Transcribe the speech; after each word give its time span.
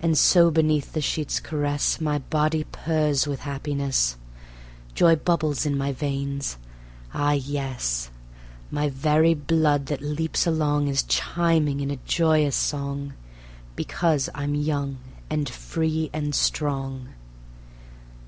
And 0.00 0.18
so 0.18 0.50
beneath 0.50 0.92
the 0.92 1.00
sheet's 1.00 1.38
caress 1.38 2.00
My 2.00 2.18
body 2.18 2.64
purrs 2.64 3.28
with 3.28 3.42
happiness; 3.42 4.16
Joy 4.92 5.14
bubbles 5.14 5.64
in 5.64 5.78
my 5.78 5.92
veins.... 5.92 6.56
Ah 7.14 7.30
yes, 7.30 8.10
My 8.72 8.88
very 8.88 9.34
blood 9.34 9.86
that 9.86 10.00
leaps 10.02 10.48
along 10.48 10.88
Is 10.88 11.04
chiming 11.04 11.78
in 11.78 11.92
a 11.92 12.00
joyous 12.06 12.56
song, 12.56 13.12
Because 13.76 14.28
I'm 14.34 14.56
young 14.56 14.98
and 15.30 15.48
free 15.48 16.10
and 16.12 16.34
strong. 16.34 17.10